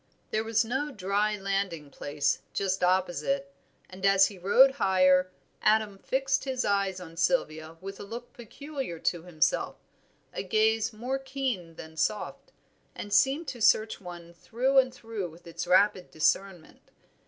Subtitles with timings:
[0.31, 3.53] There was no dry landing place just opposite,
[3.87, 5.29] and as he rowed higher,
[5.61, 9.75] Adam fixed his eyes on Sylvia with a look peculiar to himself,
[10.33, 12.51] a gaze more keen than soft,
[12.99, 16.81] which seemed to search one through and through with its rapid discernment.